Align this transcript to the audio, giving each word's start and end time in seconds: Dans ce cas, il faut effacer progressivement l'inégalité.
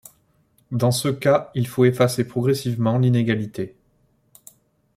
Dans 0.71 0.89
ce 0.89 1.09
cas, 1.09 1.51
il 1.53 1.67
faut 1.67 1.85
effacer 1.85 2.27
progressivement 2.27 2.97
l'inégalité. 2.97 3.75